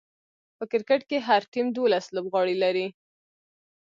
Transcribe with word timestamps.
په 0.57 0.63
کرکټ 0.71 1.01
کښي 1.09 1.19
هر 1.27 1.41
ټيم 1.53 1.67
دوولس 1.75 2.05
لوبغاړي 2.15 2.55
لري. 2.63 2.87